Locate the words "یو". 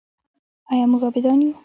1.41-1.51